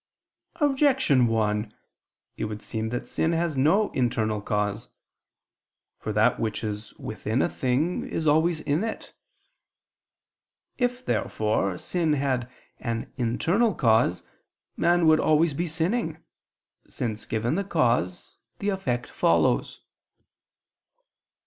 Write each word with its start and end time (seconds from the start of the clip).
Objection 0.55 1.27
1: 1.27 1.71
It 2.35 2.45
would 2.45 2.63
seem 2.63 2.89
that 2.89 3.07
sin 3.07 3.33
has 3.33 3.55
no 3.55 3.91
internal 3.91 4.41
cause. 4.41 4.89
For 5.99 6.11
that 6.11 6.39
which 6.39 6.63
is 6.63 6.95
within 6.95 7.39
a 7.39 7.47
thing 7.47 8.07
is 8.07 8.25
always 8.25 8.61
in 8.61 8.83
it. 8.83 9.13
If 10.79 11.05
therefore 11.05 11.77
sin 11.77 12.13
had 12.13 12.49
an 12.79 13.13
internal 13.17 13.75
cause, 13.75 14.23
man 14.75 15.05
would 15.05 15.19
always 15.19 15.53
be 15.53 15.67
sinning, 15.67 16.17
since 16.89 17.23
given 17.25 17.53
the 17.53 17.63
cause, 17.63 18.37
the 18.57 18.69
effect 18.69 19.07
follows. 19.07 19.81